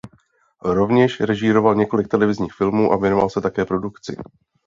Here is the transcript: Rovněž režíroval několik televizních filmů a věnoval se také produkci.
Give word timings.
Rovněž 0.63 1.19
režíroval 1.19 1.75
několik 1.75 2.07
televizních 2.07 2.53
filmů 2.53 2.91
a 2.91 2.97
věnoval 2.97 3.29
se 3.29 3.41
také 3.41 3.65
produkci. 3.65 4.15